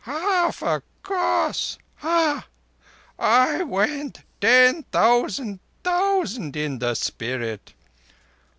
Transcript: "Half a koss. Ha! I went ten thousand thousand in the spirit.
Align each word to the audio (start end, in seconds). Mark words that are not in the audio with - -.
"Half 0.05 0.63
a 0.63 0.81
koss. 1.03 1.77
Ha! 1.97 2.47
I 3.19 3.61
went 3.61 4.21
ten 4.41 4.81
thousand 4.91 5.59
thousand 5.83 6.55
in 6.55 6.79
the 6.79 6.95
spirit. 6.95 7.75